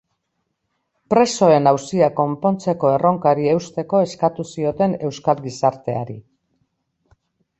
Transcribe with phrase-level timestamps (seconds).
[1.13, 6.17] Presoen auzia konpontzeko erronkari eusteko eskatu zioten euskal gizarteari.